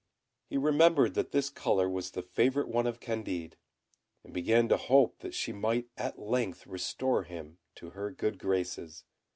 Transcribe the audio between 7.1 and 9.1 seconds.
him to her good graces.